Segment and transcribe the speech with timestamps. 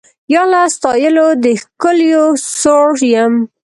[0.33, 2.25] یا له ستایلو د ښکلیو
[2.59, 3.33] سوړ یم